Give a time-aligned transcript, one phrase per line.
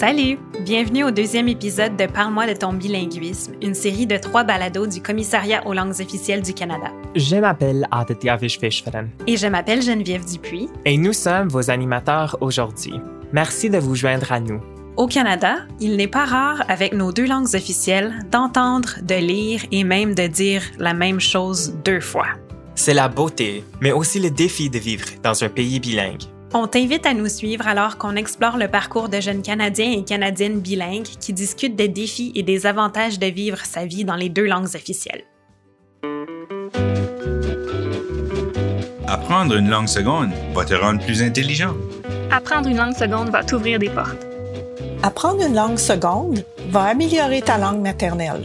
[0.00, 0.38] Salut!
[0.64, 5.02] Bienvenue au deuxième épisode de Parle-moi de ton bilinguisme, une série de trois balados du
[5.02, 6.86] Commissariat aux langues officielles du Canada.
[7.14, 9.08] Je m'appelle Aditya Vishveshwaran.
[9.26, 10.70] Et je m'appelle Geneviève Dupuis.
[10.86, 12.94] Et nous sommes vos animateurs aujourd'hui.
[13.34, 14.62] Merci de vous joindre à nous.
[14.96, 19.84] Au Canada, il n'est pas rare, avec nos deux langues officielles, d'entendre, de lire et
[19.84, 22.28] même de dire la même chose deux fois.
[22.74, 26.22] C'est la beauté, mais aussi le défi de vivre dans un pays bilingue.
[26.52, 30.58] On t'invite à nous suivre alors qu'on explore le parcours de jeunes Canadiens et Canadiennes
[30.58, 34.46] bilingues qui discutent des défis et des avantages de vivre sa vie dans les deux
[34.46, 35.22] langues officielles.
[39.06, 41.74] Apprendre une langue seconde va te rendre plus intelligent.
[42.32, 44.26] Apprendre une langue seconde va t'ouvrir des portes.
[45.04, 48.42] Apprendre une langue seconde va améliorer ta langue maternelle.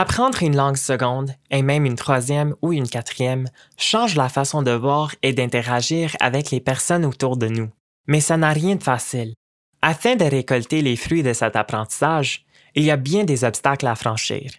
[0.00, 4.70] Apprendre une langue seconde, et même une troisième ou une quatrième, change la façon de
[4.70, 7.68] voir et d'interagir avec les personnes autour de nous.
[8.06, 9.34] Mais ça n'a rien de facile.
[9.82, 13.96] Afin de récolter les fruits de cet apprentissage, il y a bien des obstacles à
[13.96, 14.52] franchir.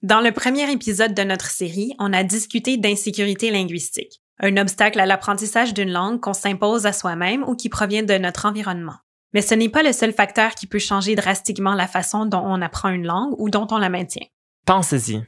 [0.00, 5.04] Dans le premier épisode de notre série, on a discuté d'insécurité linguistique, un obstacle à
[5.04, 8.96] l'apprentissage d'une langue qu'on s'impose à soi-même ou qui provient de notre environnement.
[9.34, 12.62] Mais ce n'est pas le seul facteur qui peut changer drastiquement la façon dont on
[12.62, 14.26] apprend une langue ou dont on la maintient.
[14.66, 15.22] Pense-y.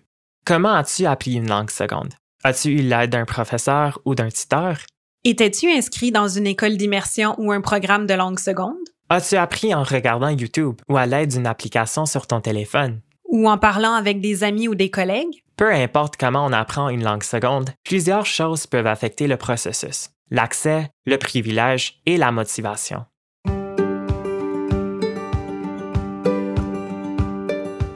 [0.44, 2.12] Comment as-tu appris une langue seconde?
[2.42, 4.78] As-tu eu l'aide d'un professeur ou d'un tuteur?
[5.22, 8.74] Étais-tu inscrit dans une école d'immersion ou un programme de langue seconde?
[9.10, 13.00] As-tu appris en regardant YouTube ou à l'aide d'une application sur ton téléphone?
[13.28, 15.44] Ou en parlant avec des amis ou des collègues?
[15.56, 20.10] Peu importe comment on apprend une langue seconde, plusieurs choses peuvent affecter le processus.
[20.32, 23.04] L'accès, le privilège et la motivation.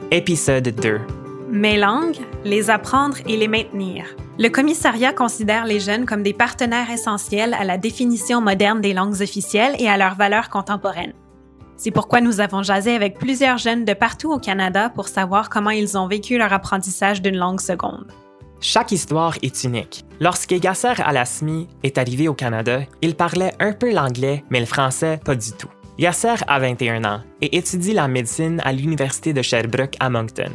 [0.09, 1.01] Épisode 2
[1.53, 4.05] mes langues, les apprendre et les maintenir.
[4.39, 9.21] Le commissariat considère les jeunes comme des partenaires essentiels à la définition moderne des langues
[9.21, 11.13] officielles et à leurs valeurs contemporaines.
[11.77, 15.69] C'est pourquoi nous avons jasé avec plusieurs jeunes de partout au Canada pour savoir comment
[15.69, 18.11] ils ont vécu leur apprentissage d'une langue seconde.
[18.59, 20.05] Chaque histoire est unique.
[20.19, 25.19] Lorsque Gasser Alasmi est arrivé au Canada, il parlait un peu l'anglais, mais le français
[25.23, 25.69] pas du tout.
[25.99, 30.51] Yasser a 21 ans et étudie la médecine à l'Université de Sherbrooke à Moncton.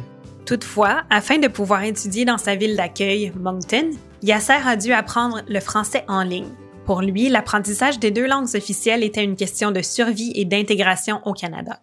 [0.49, 3.91] Toutefois, afin de pouvoir étudier dans sa ville d'accueil, Moncton,
[4.23, 6.49] Yasser a dû apprendre le français en ligne.
[6.87, 11.33] Pour lui, l'apprentissage des deux langues officielles était une question de survie et d'intégration au
[11.33, 11.79] Canada.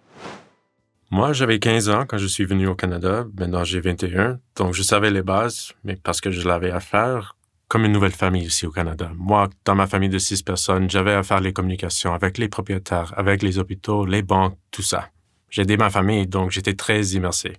[1.12, 3.25] Moi, j'avais 15 ans quand je suis venu au Canada.
[3.38, 4.41] Maintenant, j'ai 21.
[4.56, 7.37] Donc, je savais les bases, mais parce que je l'avais à faire,
[7.69, 9.12] comme une nouvelle famille ici au Canada.
[9.15, 13.15] Moi, dans ma famille de six personnes, j'avais à faire les communications avec les propriétaires,
[13.16, 15.10] avec les hôpitaux, les banques, tout ça.
[15.50, 17.53] J'ai aidé ma famille, donc j'étais très immersé.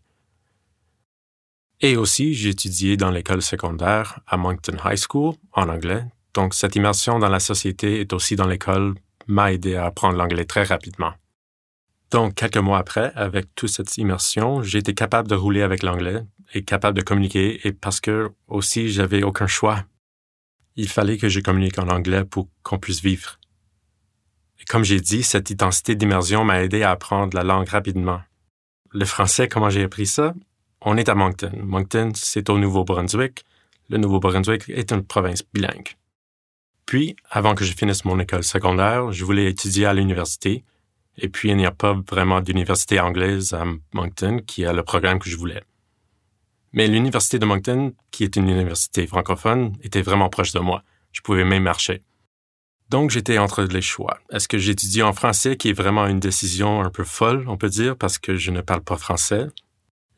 [1.81, 6.03] Et aussi, j'ai étudié dans l'école secondaire à Moncton High School en anglais.
[6.33, 8.95] Donc, cette immersion dans la société est aussi dans l'école
[9.27, 11.13] m'a aidé à apprendre l'anglais très rapidement.
[12.11, 16.23] Donc, quelques mois après, avec toute cette immersion, j'ai été capable de rouler avec l'anglais
[16.53, 19.83] et capable de communiquer et parce que aussi j'avais aucun choix.
[20.77, 23.39] Il fallait que je communique en anglais pour qu'on puisse vivre.
[24.61, 28.21] Et comme j'ai dit, cette intensité d'immersion m'a aidé à apprendre la langue rapidement.
[28.91, 30.33] Le français, comment j'ai appris ça?
[30.81, 31.51] On est à Moncton.
[31.63, 33.45] Moncton, c'est au Nouveau-Brunswick.
[33.89, 35.95] Le Nouveau-Brunswick est une province bilingue.
[36.85, 40.63] Puis, avant que je finisse mon école secondaire, je voulais étudier à l'université.
[41.17, 45.19] Et puis, il n'y a pas vraiment d'université anglaise à Moncton qui a le programme
[45.19, 45.63] que je voulais.
[46.73, 50.83] Mais l'université de Moncton, qui est une université francophone, était vraiment proche de moi.
[51.11, 52.03] Je pouvais même marcher.
[52.89, 54.19] Donc, j'étais entre les choix.
[54.31, 57.69] Est-ce que j'étudie en français, qui est vraiment une décision un peu folle, on peut
[57.69, 59.47] dire, parce que je ne parle pas français,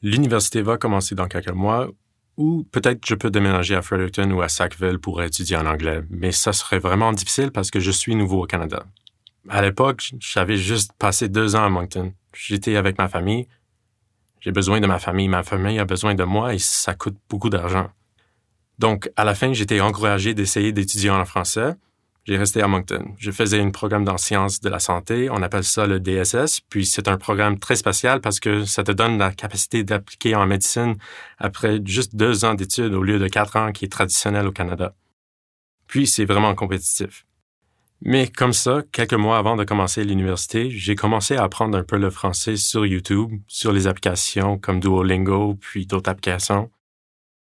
[0.01, 1.89] L'université va commencer dans quelques mois,
[2.37, 6.31] ou peut-être je peux déménager à Fredericton ou à Sackville pour étudier en anglais, mais
[6.31, 8.85] ça serait vraiment difficile parce que je suis nouveau au Canada.
[9.49, 12.13] À l'époque, j'avais juste passé deux ans à Moncton.
[12.33, 13.47] J'étais avec ma famille.
[14.39, 17.49] J'ai besoin de ma famille, ma famille a besoin de moi et ça coûte beaucoup
[17.49, 17.89] d'argent.
[18.77, 21.75] Donc, à la fin, j'étais encouragé d'essayer d'étudier en français,
[22.29, 23.15] j'ai resté à Moncton.
[23.17, 25.31] Je faisais un programme dans sciences de la santé.
[25.31, 26.61] On appelle ça le DSS.
[26.69, 30.45] Puis c'est un programme très spécial parce que ça te donne la capacité d'appliquer en
[30.45, 30.95] médecine
[31.39, 34.93] après juste deux ans d'études au lieu de quatre ans qui est traditionnel au Canada.
[35.87, 37.25] Puis c'est vraiment compétitif.
[38.01, 41.97] Mais comme ça, quelques mois avant de commencer l'université, j'ai commencé à apprendre un peu
[41.97, 46.69] le français sur YouTube, sur les applications comme Duolingo, puis d'autres applications.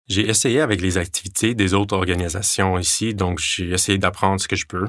[0.09, 4.57] J'ai essayé avec les activités des autres organisations ici, donc j'ai essayé d'apprendre ce que
[4.57, 4.87] je peux.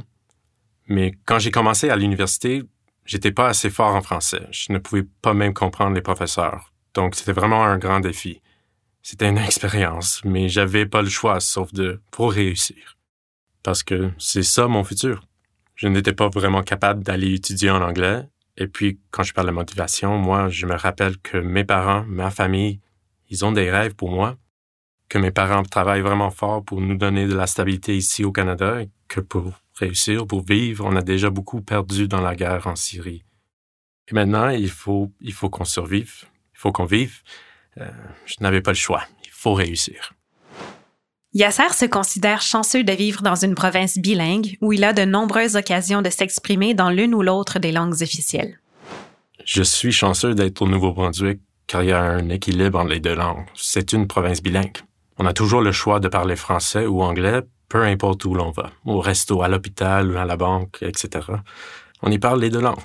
[0.88, 2.64] Mais quand j'ai commencé à l'université,
[3.06, 4.48] j'étais pas assez fort en français.
[4.52, 6.72] Je ne pouvais pas même comprendre les professeurs.
[6.94, 8.42] Donc c'était vraiment un grand défi.
[9.02, 12.98] C'était une expérience, mais j'avais pas le choix sauf de pour réussir.
[13.62, 15.26] Parce que c'est ça mon futur.
[15.76, 18.24] Je n'étais pas vraiment capable d'aller étudier en anglais.
[18.58, 22.32] Et puis, quand je parle de motivation, moi, je me rappelle que mes parents, ma
[22.32, 22.80] famille,
[23.30, 24.38] ils ont des rêves pour moi,
[25.10, 28.82] que mes parents travaillent vraiment fort pour nous donner de la stabilité ici au Canada
[28.82, 32.76] et que pour réussir, pour vivre, on a déjà beaucoup perdu dans la guerre en
[32.76, 33.24] Syrie.
[34.10, 37.22] Et maintenant, il faut, il faut qu'on survive, il faut qu'on vive.
[37.80, 37.90] Euh,
[38.26, 39.04] je n'avais pas le choix.
[39.24, 40.14] Il faut réussir.
[41.34, 45.56] Yasser se considère chanceux de vivre dans une province bilingue où il a de nombreuses
[45.56, 48.60] occasions de s'exprimer dans l'une ou l'autre des langues officielles.
[49.46, 53.14] Je suis chanceux d'être au Nouveau-Brunswick car il y a un équilibre entre les deux
[53.14, 53.46] langues.
[53.54, 54.78] C'est une province bilingue.
[55.22, 58.72] On a toujours le choix de parler français ou anglais, peu importe où l'on va,
[58.86, 61.28] au resto, à l'hôpital, à la banque, etc.
[62.02, 62.80] On y parle les deux langues.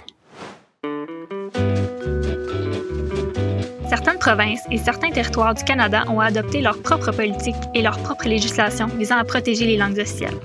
[4.24, 8.86] Provinces et certains territoires du Canada ont adopté leur propre politique et leur propre législation
[8.86, 10.38] visant à protéger les langues officielles.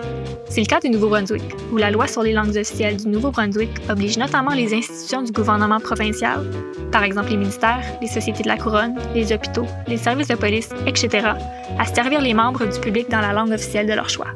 [0.49, 4.17] C'est le cas du Nouveau-Brunswick, où la loi sur les langues officielles du Nouveau-Brunswick oblige
[4.17, 6.45] notamment les institutions du gouvernement provincial,
[6.91, 10.69] par exemple les ministères, les sociétés de la couronne, les hôpitaux, les services de police,
[10.85, 11.29] etc.,
[11.79, 14.33] à servir les membres du public dans la langue officielle de leur choix.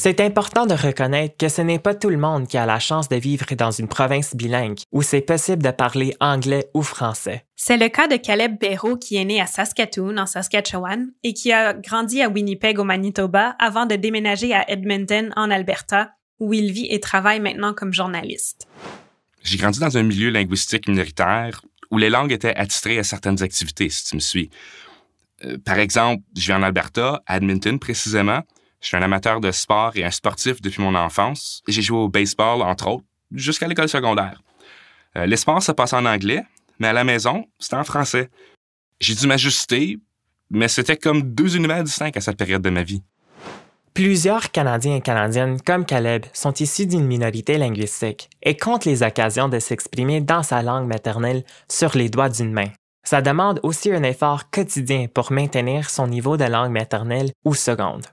[0.00, 3.08] C'est important de reconnaître que ce n'est pas tout le monde qui a la chance
[3.08, 7.44] de vivre dans une province bilingue où c'est possible de parler anglais ou français.
[7.56, 11.50] C'est le cas de Caleb Béraud qui est né à Saskatoon, en Saskatchewan, et qui
[11.50, 16.70] a grandi à Winnipeg, au Manitoba, avant de déménager à Edmonton, en Alberta, où il
[16.70, 18.68] vit et travaille maintenant comme journaliste.
[19.42, 21.60] J'ai grandi dans un milieu linguistique minoritaire
[21.90, 24.48] où les langues étaient attitrées à certaines activités, si tu me suis.
[25.44, 28.44] Euh, par exemple, je vis en Alberta, à Edmonton précisément,
[28.80, 31.62] je suis un amateur de sport et un sportif depuis mon enfance.
[31.66, 34.40] J'ai joué au baseball, entre autres, jusqu'à l'école secondaire.
[35.16, 36.44] Euh, les sports se passent en anglais,
[36.78, 38.30] mais à la maison, c'était en français.
[39.00, 39.98] J'ai dû m'ajuster,
[40.50, 43.02] mais c'était comme deux univers distincts à cette période de ma vie.
[43.94, 49.48] Plusieurs Canadiens et Canadiennes, comme Caleb, sont issus d'une minorité linguistique et comptent les occasions
[49.48, 52.68] de s'exprimer dans sa langue maternelle sur les doigts d'une main.
[53.04, 58.06] Ça demande aussi un effort quotidien pour maintenir son niveau de langue maternelle ou seconde.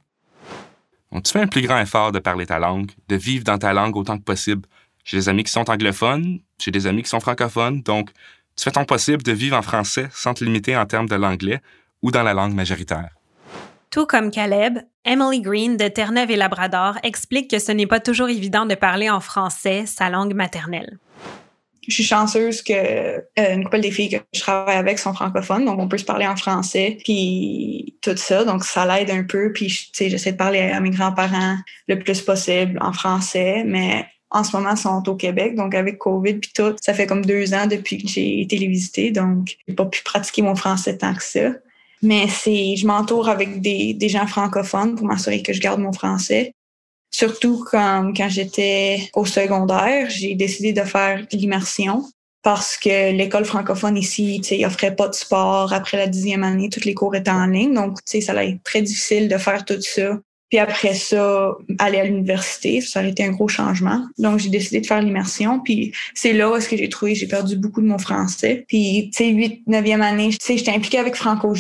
[1.16, 3.72] Donc, tu fais un plus grand effort de parler ta langue, de vivre dans ta
[3.72, 4.68] langue autant que possible.
[5.06, 8.10] J'ai des amis qui sont anglophones, j'ai des amis qui sont francophones, donc
[8.58, 11.62] tu fais ton possible de vivre en français sans te limiter en termes de l'anglais
[12.02, 13.12] ou dans la langue majoritaire.
[13.92, 18.28] Tout comme Caleb, Emily Green de Terre-Neuve et Labrador explique que ce n'est pas toujours
[18.28, 20.98] évident de parler en français, sa langue maternelle
[21.88, 25.66] je suis chanceuse que euh, une couple des filles que je travaille avec sont francophones,
[25.66, 29.52] donc on peut se parler en français, puis tout ça, donc ça l'aide un peu.
[29.54, 34.06] Puis tu sais, j'essaie de parler à mes grands-parents le plus possible en français, mais
[34.32, 37.26] en ce moment, ils sont au Québec, donc avec Covid puis tout, ça fait comme
[37.26, 40.98] deux ans depuis que j'ai été les visiter, donc j'ai pas pu pratiquer mon français
[40.98, 41.52] tant que ça.
[42.02, 45.94] Mais c'est, je m'entoure avec des, des gens francophones pour m'assurer que je garde mon
[45.94, 46.54] français.
[47.18, 52.04] Surtout quand, j'étais au secondaire, j'ai décidé de faire l'immersion
[52.44, 55.72] parce que l'école francophone ici, tu sais, offrait pas de sport.
[55.72, 57.74] Après la dixième année, toutes les cours étaient en ligne.
[57.74, 60.20] Donc, tu sais, ça allait être très difficile de faire tout ça.
[60.50, 64.06] Puis après ça, aller à l'université, ça aurait été un gros changement.
[64.18, 65.62] Donc, j'ai décidé de faire l'immersion.
[65.62, 68.66] Puis c'est là où est-ce que j'ai trouvé, j'ai perdu beaucoup de mon français.
[68.68, 71.54] Puis, tu sais, 8, 9e année, tu sais, j'étais impliquée avec Franco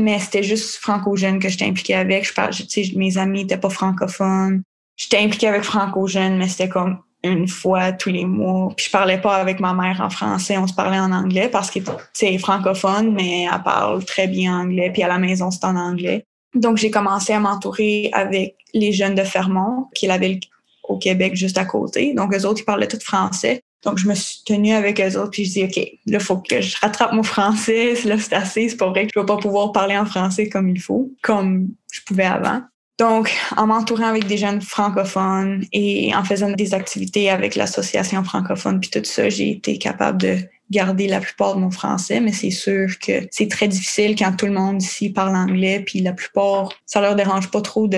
[0.00, 2.28] mais c'était juste Franco Jeune que j'étais impliquée avec.
[2.28, 4.62] Je parle, tu sais, mes amis étaient pas francophones
[5.00, 8.72] j'étais impliquée avec Franco Jeune, mais c'était comme une fois tous les mois.
[8.76, 11.70] Puis je parlais pas avec ma mère en français, on se parlait en anglais parce
[11.70, 11.80] que
[12.12, 14.90] c'est francophone, mais elle parle très bien anglais.
[14.92, 16.24] Puis à la maison, c'est en anglais.
[16.54, 20.40] Donc j'ai commencé à m'entourer avec les jeunes de Fermont, qui est la ville
[20.84, 22.12] au Québec juste à côté.
[22.14, 23.62] Donc eux autres, ils parlaient tout français.
[23.84, 26.36] Donc je me suis tenue avec eux autres, puis je dis OK, là, il faut
[26.36, 27.94] que je rattrape mon français.
[28.04, 28.68] Là, c'est assez.
[28.68, 31.68] C'est pas vrai que je vais pas pouvoir parler en français comme il faut, comme
[31.90, 32.60] je pouvais avant.
[33.00, 38.78] Donc, en m'entourant avec des jeunes francophones et en faisant des activités avec l'association francophone
[38.78, 40.36] puis tout ça, j'ai été capable de
[40.70, 44.44] garder la plupart de mon français, mais c'est sûr que c'est très difficile quand tout
[44.44, 47.88] le monde ici parle anglais, puis la plupart, ça leur dérange pas trop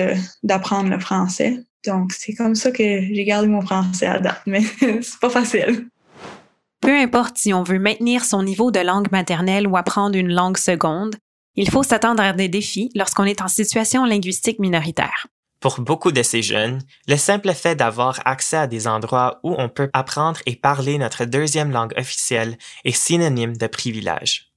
[0.41, 1.59] d'apprendre le français.
[1.85, 5.85] Donc, c'est comme ça que j'ai gardé mon français à date, mais c'est pas facile.
[6.79, 10.57] Peu importe si on veut maintenir son niveau de langue maternelle ou apprendre une langue
[10.57, 11.17] seconde,
[11.55, 15.27] il faut s'attendre à des défis lorsqu'on est en situation linguistique minoritaire.
[15.59, 19.69] Pour beaucoup de ces jeunes, le simple fait d'avoir accès à des endroits où on
[19.69, 24.49] peut apprendre et parler notre deuxième langue officielle est synonyme de privilège.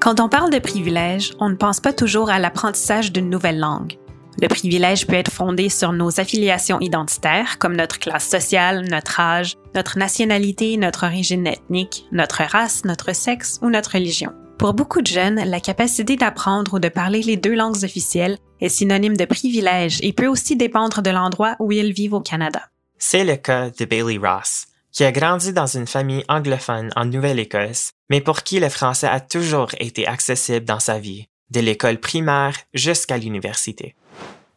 [0.00, 3.98] Quand on parle de privilège, on ne pense pas toujours à l'apprentissage d'une nouvelle langue.
[4.40, 9.54] Le privilège peut être fondé sur nos affiliations identitaires, comme notre classe sociale, notre âge,
[9.74, 14.32] notre nationalité, notre origine ethnique, notre race, notre sexe ou notre religion.
[14.56, 18.68] Pour beaucoup de jeunes, la capacité d'apprendre ou de parler les deux langues officielles est
[18.68, 22.62] synonyme de privilège et peut aussi dépendre de l'endroit où ils vivent au Canada.
[22.96, 27.92] C'est le cas de Bailey Ross, qui a grandi dans une famille anglophone en Nouvelle-Écosse,
[28.08, 32.54] mais pour qui le français a toujours été accessible dans sa vie, de l'école primaire
[32.74, 33.94] jusqu'à l'université.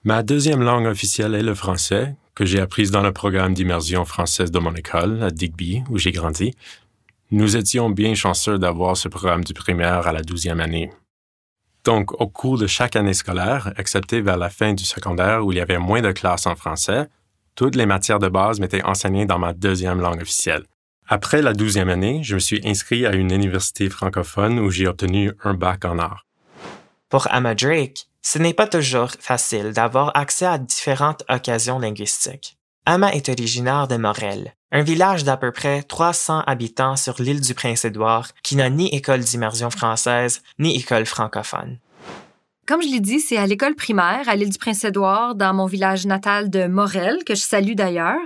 [0.03, 4.51] Ma deuxième langue officielle est le français, que j'ai apprise dans le programme d'immersion française
[4.51, 6.55] de mon école, à Digby, où j'ai grandi.
[7.29, 10.91] Nous étions bien chanceux d'avoir ce programme du primaire à la douzième année.
[11.83, 15.57] Donc, au cours de chaque année scolaire, excepté vers la fin du secondaire où il
[15.57, 17.07] y avait moins de classes en français,
[17.55, 20.63] toutes les matières de base m'étaient enseignées dans ma deuxième langue officielle.
[21.07, 25.31] Après la douzième année, je me suis inscrit à une université francophone où j'ai obtenu
[25.43, 26.25] un bac en art.
[27.11, 32.57] Pour Emma Drake, ce n'est pas toujours facile d'avoir accès à différentes occasions linguistiques.
[32.87, 37.53] Emma est originaire de Morel, un village d'à peu près 300 habitants sur l'île du
[37.53, 41.79] Prince-Édouard qui n'a ni école d'immersion française ni école francophone.
[42.65, 46.05] Comme je l'ai dit, c'est à l'école primaire à l'île du Prince-Édouard, dans mon village
[46.05, 48.21] natal de Morel, que je salue d'ailleurs.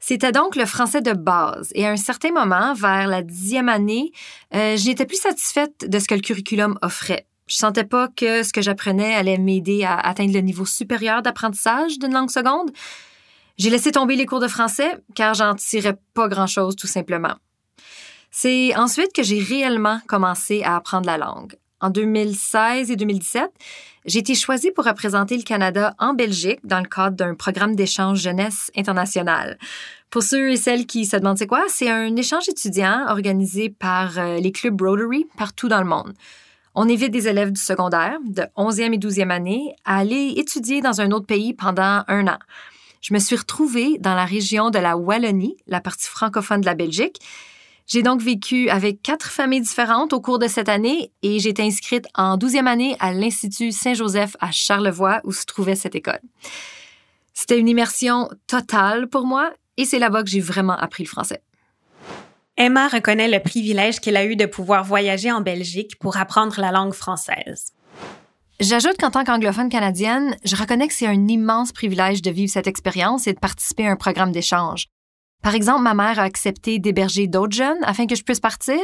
[0.00, 1.70] C'était donc le français de base.
[1.74, 4.10] Et à un certain moment, vers la dixième année,
[4.54, 7.26] euh, je n'étais plus satisfaite de ce que le curriculum offrait.
[7.46, 11.98] Je sentais pas que ce que j'apprenais allait m'aider à atteindre le niveau supérieur d'apprentissage
[11.98, 12.70] d'une langue seconde.
[13.58, 17.34] J'ai laissé tomber les cours de français car j'en tirais pas grand-chose tout simplement.
[18.30, 21.54] C'est ensuite que j'ai réellement commencé à apprendre la langue.
[21.80, 23.50] En 2016 et 2017,
[24.06, 28.20] j'ai été choisie pour représenter le Canada en Belgique dans le cadre d'un programme d'échange
[28.20, 29.58] jeunesse international.
[30.08, 34.18] Pour ceux et celles qui se demandent c'est quoi, c'est un échange étudiant organisé par
[34.18, 36.12] euh, les clubs Rotary partout dans le monde.
[36.74, 41.00] On évite des élèves du secondaire, de 11e et 12e année, à aller étudier dans
[41.00, 42.38] un autre pays pendant un an
[43.02, 46.74] je me suis retrouvée dans la région de la Wallonie, la partie francophone de la
[46.74, 47.18] Belgique.
[47.88, 51.62] J'ai donc vécu avec quatre familles différentes au cours de cette année et j'ai été
[51.62, 56.20] inscrite en 12e année à l'Institut Saint-Joseph à Charlevoix où se trouvait cette école.
[57.34, 61.42] C'était une immersion totale pour moi et c'est là-bas que j'ai vraiment appris le français.
[62.58, 66.70] Emma reconnaît le privilège qu'elle a eu de pouvoir voyager en Belgique pour apprendre la
[66.70, 67.72] langue française.
[68.60, 72.66] J'ajoute qu'en tant qu'anglophone canadienne, je reconnais que c'est un immense privilège de vivre cette
[72.66, 74.88] expérience et de participer à un programme d'échange.
[75.42, 78.78] Par exemple, ma mère a accepté d'héberger d'autres jeunes afin que je puisse partir.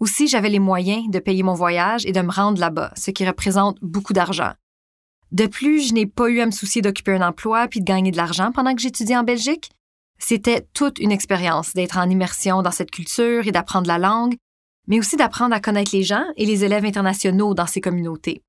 [0.00, 3.24] Aussi, j'avais les moyens de payer mon voyage et de me rendre là-bas, ce qui
[3.24, 4.52] représente beaucoup d'argent.
[5.30, 8.10] De plus, je n'ai pas eu à me soucier d'occuper un emploi puis de gagner
[8.10, 9.70] de l'argent pendant que j'étudiais en Belgique.
[10.18, 14.36] C'était toute une expérience d'être en immersion dans cette culture et d'apprendre la langue,
[14.86, 18.42] mais aussi d'apprendre à connaître les gens et les élèves internationaux dans ces communautés.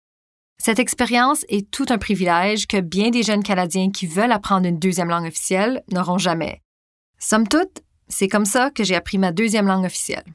[0.57, 4.79] Cette expérience est tout un privilège que bien des jeunes Canadiens qui veulent apprendre une
[4.79, 6.61] deuxième langue officielle n'auront jamais.
[7.19, 10.25] Somme toute, c'est comme ça que j'ai appris ma deuxième langue officielle.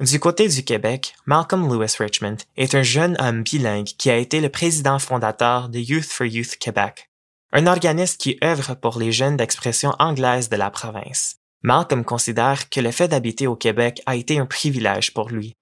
[0.00, 4.40] Du côté du Québec, Malcolm Lewis Richmond est un jeune homme bilingue qui a été
[4.40, 7.08] le président fondateur de Youth for Youth Québec,
[7.52, 11.36] un organisme qui œuvre pour les jeunes d'expression anglaise de la province.
[11.62, 15.54] Malcolm considère que le fait d'habiter au Québec a été un privilège pour lui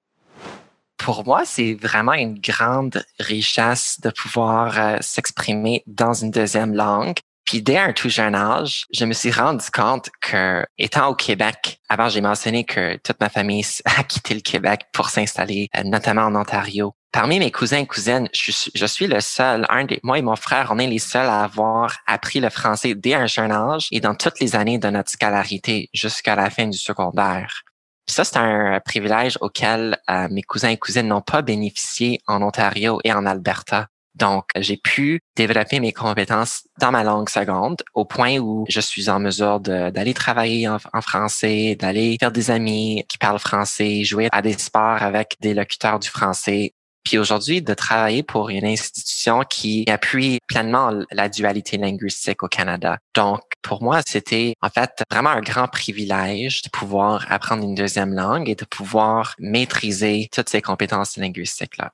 [1.01, 7.19] pour moi, c'est vraiment une grande richesse de pouvoir euh, s'exprimer dans une deuxième langue.
[7.51, 11.81] Puis dès un tout jeune âge, je me suis rendu compte que, étant au Québec,
[11.89, 16.23] avant j'ai mentionné que toute ma famille a quitté le Québec pour s'installer, euh, notamment
[16.23, 16.95] en Ontario.
[17.11, 20.69] Parmi mes cousins et cousines, je, suis le seul, un des, moi et mon frère,
[20.71, 24.15] on est les seuls à avoir appris le français dès un jeune âge et dans
[24.15, 27.65] toutes les années de notre scolarité jusqu'à la fin du secondaire
[28.11, 33.01] ça, c'est un privilège auquel euh, mes cousins et cousines n'ont pas bénéficié en Ontario
[33.05, 33.87] et en Alberta.
[34.21, 39.09] Donc, j'ai pu développer mes compétences dans ma langue seconde au point où je suis
[39.09, 44.29] en mesure d'aller travailler en, en français, d'aller faire des amis qui parlent français, jouer
[44.31, 46.75] à des sports avec des locuteurs du français
[47.05, 52.99] puis aujourd'hui, de travailler pour une institution qui appuie pleinement la dualité linguistique au Canada.
[53.15, 58.13] Donc, pour moi, c'était en fait vraiment un grand privilège de pouvoir apprendre une deuxième
[58.13, 61.93] langue et de pouvoir maîtriser toutes ces compétences linguistiques-là.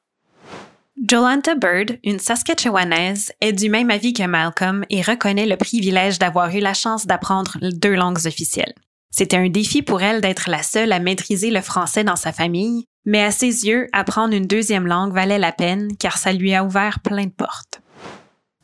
[0.98, 6.54] Jolanta Bird, une Saskatchewanaise, est du même avis que Malcolm et reconnaît le privilège d'avoir
[6.54, 8.72] eu la chance d'apprendre deux langues officielles.
[9.10, 12.86] C'était un défi pour elle d'être la seule à maîtriser le français dans sa famille,
[13.04, 16.64] mais à ses yeux, apprendre une deuxième langue valait la peine car ça lui a
[16.64, 17.82] ouvert plein de portes.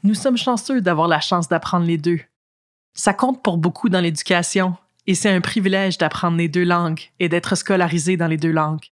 [0.02, 2.20] Nous sommes chanceux d'avoir la chance d'apprendre les deux.
[2.94, 4.74] Ça compte pour beaucoup dans l'éducation
[5.06, 8.91] et c'est un privilège d'apprendre les deux langues et d'être scolarisé dans les deux langues.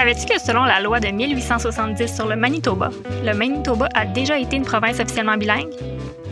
[0.00, 2.88] Savais-tu que selon la loi de 1870 sur le Manitoba,
[3.22, 5.68] le Manitoba a déjà été une province officiellement bilingue?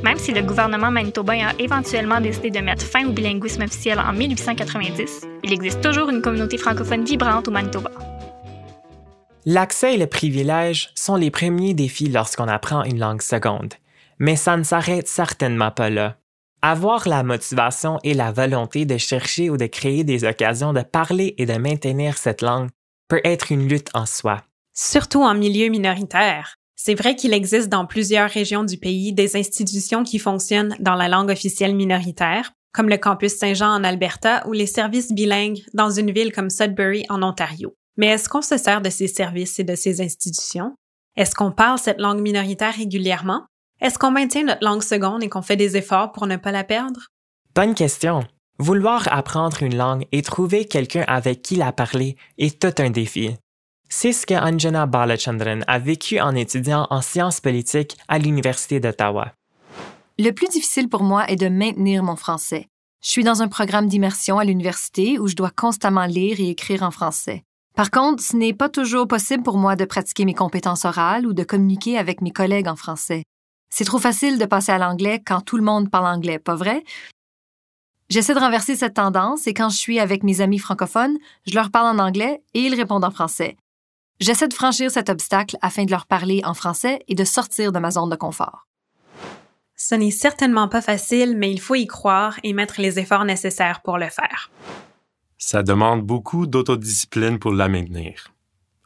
[0.02, 4.14] Même si le gouvernement manitobain a éventuellement décidé de mettre fin au bilinguisme officiel en
[4.14, 7.90] 1890, Il existe toujours une communauté francophone vibrante au Manitoba.
[9.44, 13.74] L'accès et le privilège sont les premiers défis lorsqu'on apprend une langue seconde,
[14.18, 16.16] mais ça ne s'arrête certainement pas là.
[16.62, 21.34] Avoir la motivation et la volonté de chercher ou de créer des occasions de parler
[21.36, 22.70] et de maintenir cette langue
[23.08, 24.42] peut être une lutte en soi.
[24.74, 26.54] Surtout en milieu minoritaire.
[26.76, 31.08] C'est vrai qu'il existe dans plusieurs régions du pays des institutions qui fonctionnent dans la
[31.08, 36.12] langue officielle minoritaire, comme le campus Saint-Jean en Alberta ou les services bilingues dans une
[36.12, 37.74] ville comme Sudbury en Ontario.
[37.96, 40.76] Mais est-ce qu'on se sert de ces services et de ces institutions?
[41.16, 43.44] Est-ce qu'on parle cette langue minoritaire régulièrement?
[43.80, 46.62] Est-ce qu'on maintient notre langue seconde et qu'on fait des efforts pour ne pas la
[46.62, 47.00] perdre?
[47.56, 48.24] Bonne question.
[48.60, 53.36] Vouloir apprendre une langue et trouver quelqu'un avec qui la parler est tout un défi.
[53.88, 59.32] C'est ce que Anjana Balachandran a vécu en étudiant en sciences politiques à l'Université d'Ottawa.
[60.18, 62.66] Le plus difficile pour moi est de maintenir mon français.
[63.00, 66.82] Je suis dans un programme d'immersion à l'université où je dois constamment lire et écrire
[66.82, 67.44] en français.
[67.76, 71.32] Par contre, ce n'est pas toujours possible pour moi de pratiquer mes compétences orales ou
[71.32, 73.22] de communiquer avec mes collègues en français.
[73.70, 76.82] C'est trop facile de passer à l'anglais quand tout le monde parle anglais, pas vrai?
[78.10, 81.70] J'essaie de renverser cette tendance et quand je suis avec mes amis francophones, je leur
[81.70, 83.58] parle en anglais et ils répondent en français.
[84.18, 87.78] J'essaie de franchir cet obstacle afin de leur parler en français et de sortir de
[87.78, 88.66] ma zone de confort.
[89.76, 93.82] Ce n'est certainement pas facile, mais il faut y croire et mettre les efforts nécessaires
[93.82, 94.50] pour le faire.
[95.36, 98.32] Ça demande beaucoup d'autodiscipline pour la maintenir.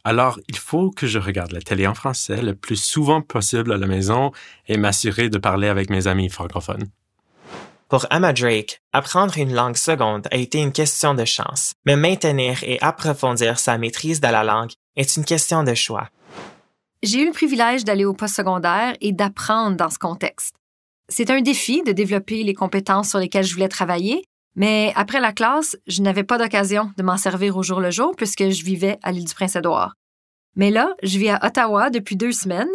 [0.03, 3.79] Alors, il faut que je regarde la télé en français le plus souvent possible à
[3.79, 4.33] la maison
[4.67, 6.89] et m'assurer de parler avec mes amis francophones.
[7.93, 12.65] Pour Emma Drake, apprendre une langue seconde a été une question de chance, mais maintenir
[12.65, 16.09] et approfondir sa maîtrise de la langue est une question de choix.
[17.03, 20.55] J'ai eu le privilège d'aller au postsecondaire et d'apprendre dans ce contexte.
[21.11, 24.25] C'est un défi de développer les compétences sur lesquelles je voulais travailler,
[24.57, 28.15] mais après la classe, je n'avais pas d'occasion de m'en servir au jour le jour
[28.17, 29.97] puisque je vivais à l'île du Prince-Édouard.
[30.57, 32.73] Mais là, je vis à Ottawa depuis deux semaines.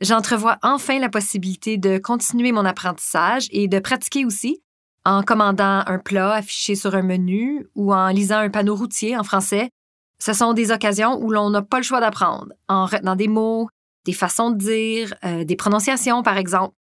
[0.00, 4.60] J'entrevois enfin la possibilité de continuer mon apprentissage et de pratiquer aussi
[5.06, 9.22] en commandant un plat affiché sur un menu ou en lisant un panneau routier en
[9.22, 9.70] français.
[10.18, 13.68] Ce sont des occasions où l'on n'a pas le choix d'apprendre, en retenant des mots,
[14.04, 16.74] des façons de dire, euh, des prononciations par exemple.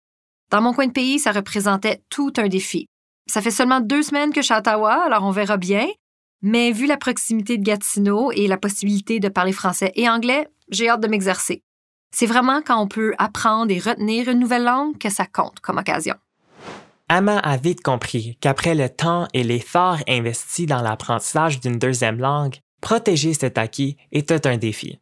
[0.50, 2.88] Dans mon coin de pays, ça représentait tout un défi.
[3.28, 5.88] Ça fait seulement deux semaines que je suis à Ottawa, alors on verra bien.
[6.42, 10.90] Mais vu la proximité de Gatineau et la possibilité de parler français et anglais, j'ai
[10.90, 11.64] hâte de m'exercer.
[12.18, 15.80] C'est vraiment quand on peut apprendre et retenir une nouvelle langue que ça compte comme
[15.80, 16.16] occasion.
[17.10, 22.56] Emma a vite compris qu'après le temps et l'effort investi dans l'apprentissage d'une deuxième langue,
[22.80, 25.02] protéger cet acquis est tout un défi.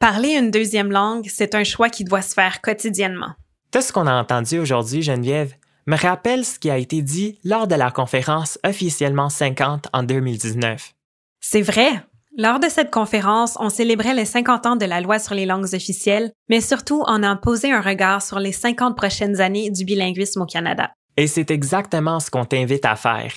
[0.00, 3.34] Parler une deuxième langue, c'est un choix qui doit se faire quotidiennement.
[3.70, 5.54] Tout ce qu'on a entendu aujourd'hui, Geneviève,
[5.86, 10.92] me rappelle ce qui a été dit lors de la conférence officiellement 50 en 2019.
[11.38, 12.02] C'est vrai.
[12.40, 15.74] Lors de cette conférence, on célébrait les 50 ans de la loi sur les langues
[15.74, 20.42] officielles, mais surtout on a posé un regard sur les 50 prochaines années du bilinguisme
[20.42, 20.92] au Canada.
[21.16, 23.32] Et c'est exactement ce qu'on t'invite à faire.